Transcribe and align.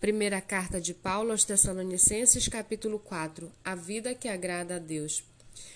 Primeira 0.00 0.40
carta 0.40 0.80
de 0.80 0.94
Paulo 0.94 1.30
aos 1.30 1.44
Tessalonicenses, 1.44 2.48
capítulo 2.48 2.98
4. 2.98 3.52
A 3.62 3.74
vida 3.74 4.14
que 4.14 4.28
agrada 4.28 4.76
a 4.76 4.78
Deus. 4.78 5.22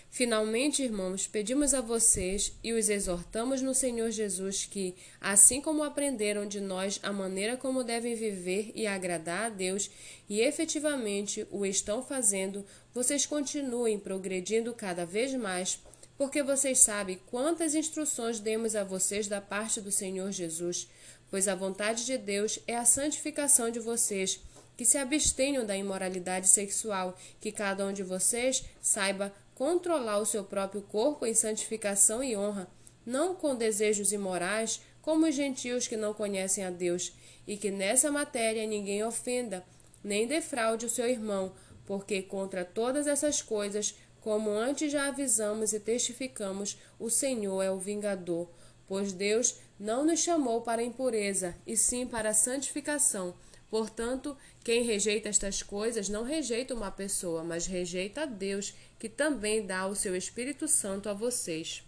Finalmente, 0.09 0.83
irmãos, 0.83 1.27
pedimos 1.27 1.75
a 1.75 1.83
vocês 1.83 2.55
e 2.65 2.73
os 2.73 2.89
exortamos 2.89 3.61
no 3.61 3.75
Senhor 3.75 4.11
Jesus 4.11 4.65
que, 4.65 4.95
assim 5.21 5.61
como 5.61 5.85
aprenderam 5.85 6.47
de 6.47 6.59
nós 6.59 6.99
a 7.03 7.13
maneira 7.13 7.59
como 7.59 7.85
devem 7.85 8.15
viver 8.15 8.73
e 8.75 8.87
agradar 8.87 9.45
a 9.45 9.49
Deus, 9.51 9.91
e 10.27 10.41
efetivamente 10.41 11.47
o 11.51 11.67
estão 11.67 12.03
fazendo, 12.03 12.65
vocês 12.95 13.27
continuem 13.27 13.99
progredindo 13.99 14.73
cada 14.73 15.05
vez 15.05 15.35
mais, 15.35 15.79
porque 16.17 16.43
vocês 16.43 16.79
sabem 16.79 17.21
quantas 17.27 17.75
instruções 17.75 18.41
demos 18.41 18.77
a 18.77 18.85
vocês 18.85 19.27
da 19.27 19.41
parte 19.41 19.81
do 19.81 19.91
Senhor 19.91 20.31
Jesus 20.31 20.89
pois 21.35 21.49
a 21.49 21.55
vontade 21.57 22.07
de 22.07 22.17
Deus 22.17 22.61
é 22.65 22.77
a 22.77 22.85
santificação 22.85 23.69
de 23.69 23.81
vocês, 23.81 24.41
que 24.77 24.85
se 24.85 24.97
abstenham 24.97 25.67
da 25.67 25.77
imoralidade 25.77 26.47
sexual, 26.47 27.19
que 27.41 27.51
cada 27.51 27.85
um 27.85 27.93
de 27.93 28.05
vocês 28.05 28.65
saiba 28.81 29.35
controlar 29.53 30.19
o 30.19 30.25
seu 30.25 30.45
próprio 30.45 30.83
corpo 30.83 31.27
em 31.27 31.35
santificação 31.35 32.23
e 32.23 32.37
honra, 32.37 32.69
não 33.05 33.35
com 33.35 33.57
desejos 33.57 34.13
imorais, 34.13 34.81
como 35.03 35.27
os 35.27 35.35
gentios 35.35 35.89
que 35.89 35.97
não 35.97 36.15
conhecem 36.15 36.65
a 36.65 36.71
Deus, 36.71 37.13
e 37.49 37.57
que 37.57 37.69
nessa 37.69 38.13
matéria 38.13 38.65
ninguém 38.65 39.03
ofenda, 39.03 39.65
nem 40.05 40.29
defraude 40.29 40.87
o 40.87 40.91
seu 40.91 41.09
irmão, 41.09 41.53
porque 41.85 42.23
contra 42.23 42.65
todas 42.65 43.09
essas 43.09 43.43
coisas, 43.43 43.97
como 44.25 44.51
antes 44.51 44.91
já 44.91 45.07
avisamos 45.07 45.73
e 45.73 45.79
testificamos, 45.79 46.77
o 46.99 47.09
Senhor 47.09 47.63
é 47.63 47.71
o 47.71 47.79
vingador 47.79 48.49
pois 48.87 49.13
Deus 49.13 49.57
não 49.79 50.05
nos 50.05 50.21
chamou 50.21 50.61
para 50.61 50.83
a 50.83 50.85
impureza, 50.85 51.55
e 51.67 51.77
sim 51.77 52.07
para 52.07 52.31
a 52.31 52.35
santificação. 52.35 53.35
Portanto, 53.71 54.37
quem 54.63 54.85
rejeita 54.85 55.29
estas 55.29 55.63
coisas 55.63 56.09
não 56.09 56.23
rejeita 56.23 56.75
uma 56.75 56.91
pessoa, 56.91 57.43
mas 57.43 57.67
rejeita 57.67 58.23
a 58.23 58.27
Deus, 58.27 58.75
que 58.99 59.09
também 59.09 59.67
dá 59.67 59.87
o 59.87 59.97
seu 59.97 60.15
Espírito 60.15 60.69
Santo 60.69 61.09
a 61.09 61.13
vocês. 61.13 61.83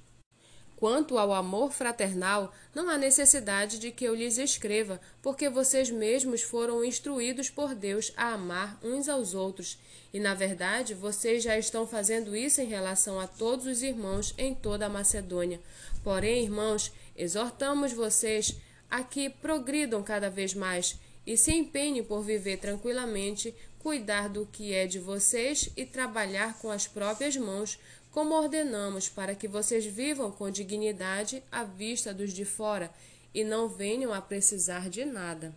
Quanto 0.77 1.17
ao 1.17 1.33
amor 1.33 1.73
fraternal, 1.73 2.53
não 2.75 2.91
há 2.91 2.99
necessidade 2.99 3.79
de 3.79 3.91
que 3.91 4.05
eu 4.05 4.15
lhes 4.15 4.37
escreva, 4.37 5.01
porque 5.23 5.49
vocês 5.49 5.91
mesmos 5.91 6.43
foram 6.43 6.85
instruídos 6.85 7.49
por 7.49 7.75
Deus 7.75 8.13
a 8.15 8.35
amar 8.35 8.79
uns 8.83 9.09
aos 9.09 9.33
outros. 9.33 9.79
E, 10.13 10.21
na 10.21 10.35
verdade, 10.35 10.93
vocês 10.93 11.43
já 11.43 11.59
estão 11.59 11.87
fazendo 11.87 12.37
isso 12.37 12.61
em 12.61 12.67
relação 12.67 13.19
a 13.19 13.27
todos 13.27 13.65
os 13.65 13.83
irmãos 13.83 14.35
em 14.37 14.55
toda 14.55 14.85
a 14.85 14.91
Macedônia. 14.91 15.61
Porém, 16.05 16.45
irmãos, 16.45 16.93
exortamos 17.17 17.95
vocês 17.95 18.55
a 18.91 19.03
que 19.03 19.31
progridam 19.31 20.03
cada 20.03 20.29
vez 20.29 20.53
mais 20.53 20.99
e 21.27 21.39
se 21.39 21.53
empenhem 21.53 22.05
por 22.05 22.23
viver 22.23 22.59
tranquilamente, 22.59 23.55
cuidar 23.79 24.29
do 24.29 24.47
que 24.47 24.75
é 24.75 24.87
de 24.87 24.99
vocês 24.99 25.71
e 25.77 25.87
trabalhar 25.87 26.59
com 26.59 26.71
as 26.71 26.87
próprias 26.87 27.37
mãos 27.37 27.79
como 28.17 28.35
ordenamos, 28.35 29.11
para 29.11 29.35
que 29.35 29.47
vocês 29.47 29.85
vivam 29.85 30.33
com 30.33 30.51
dignidade 30.51 31.43
à 31.53 31.65
vista 31.65 32.15
dos 32.15 32.33
de 32.33 32.47
fora 32.47 32.91
e 33.35 33.45
não 33.45 33.69
venham 33.69 34.11
a 34.11 34.23
precisar 34.23 34.89
de 34.89 35.05
nada. 35.05 35.55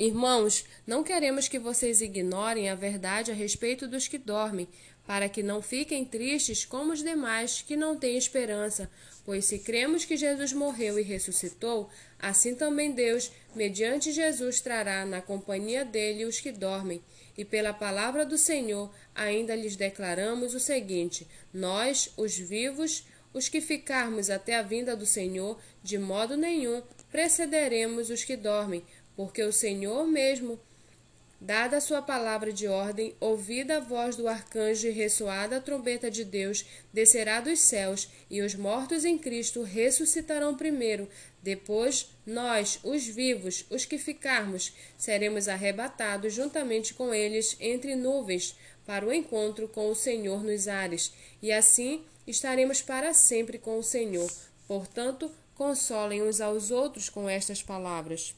Irmãos, 0.00 0.64
não 0.86 1.04
queremos 1.04 1.46
que 1.46 1.58
vocês 1.58 2.00
ignorem 2.00 2.70
a 2.70 2.74
verdade 2.74 3.30
a 3.30 3.34
respeito 3.34 3.86
dos 3.86 4.08
que 4.08 4.16
dormem, 4.16 4.66
para 5.06 5.28
que 5.28 5.42
não 5.42 5.60
fiquem 5.60 6.06
tristes 6.06 6.64
como 6.64 6.94
os 6.94 7.02
demais 7.02 7.60
que 7.60 7.76
não 7.76 7.94
têm 7.94 8.16
esperança, 8.16 8.90
pois 9.26 9.44
se 9.44 9.58
cremos 9.58 10.06
que 10.06 10.16
Jesus 10.16 10.54
morreu 10.54 10.98
e 10.98 11.02
ressuscitou, 11.02 11.90
assim 12.18 12.54
também 12.54 12.92
Deus, 12.92 13.30
mediante 13.54 14.10
Jesus, 14.10 14.62
trará 14.62 15.04
na 15.04 15.20
companhia 15.20 15.84
dele 15.84 16.24
os 16.24 16.40
que 16.40 16.50
dormem. 16.50 17.02
E 17.36 17.44
pela 17.44 17.74
palavra 17.74 18.24
do 18.24 18.38
Senhor, 18.38 18.90
ainda 19.14 19.54
lhes 19.54 19.76
declaramos 19.76 20.54
o 20.54 20.60
seguinte: 20.60 21.28
Nós, 21.52 22.10
os 22.16 22.38
vivos, 22.38 23.04
os 23.34 23.50
que 23.50 23.60
ficarmos 23.60 24.30
até 24.30 24.56
a 24.56 24.62
vinda 24.62 24.96
do 24.96 25.04
Senhor, 25.04 25.60
de 25.82 25.98
modo 25.98 26.38
nenhum 26.38 26.82
precederemos 27.10 28.08
os 28.08 28.24
que 28.24 28.36
dormem, 28.36 28.84
porque 29.20 29.42
o 29.42 29.52
Senhor 29.52 30.06
mesmo 30.06 30.58
Dada 31.38 31.76
a 31.76 31.80
sua 31.80 32.00
palavra 32.00 32.50
de 32.50 32.66
ordem, 32.68 33.14
ouvida 33.20 33.76
a 33.76 33.80
voz 33.80 34.16
do 34.16 34.26
arcanjo 34.26 34.86
e 34.88 34.90
ressoada 34.90 35.56
a 35.56 35.60
trombeta 35.60 36.10
de 36.10 36.22
Deus, 36.22 36.66
descerá 36.92 37.40
dos 37.40 37.60
céus, 37.60 38.08
e 38.30 38.42
os 38.42 38.54
mortos 38.54 39.06
em 39.06 39.16
Cristo 39.16 39.62
ressuscitarão 39.62 40.54
primeiro. 40.54 41.08
Depois, 41.42 42.10
nós, 42.26 42.78
os 42.82 43.06
vivos, 43.06 43.64
os 43.70 43.86
que 43.86 43.96
ficarmos, 43.96 44.74
seremos 44.98 45.48
arrebatados 45.48 46.34
juntamente 46.34 46.92
com 46.92 47.12
eles 47.14 47.56
entre 47.58 47.96
nuvens, 47.96 48.54
para 48.86 49.06
o 49.06 49.12
encontro 49.12 49.66
com 49.66 49.90
o 49.90 49.94
Senhor 49.94 50.42
nos 50.44 50.68
ares, 50.68 51.12
e 51.42 51.50
assim 51.50 52.04
estaremos 52.26 52.82
para 52.82 53.14
sempre 53.14 53.58
com 53.58 53.78
o 53.78 53.82
Senhor. 53.82 54.30
Portanto, 54.68 55.30
consolem 55.54 56.22
uns 56.22 56.40
aos 56.40 56.70
outros 56.70 57.08
com 57.08 57.28
estas 57.28 57.62
palavras. 57.62 58.34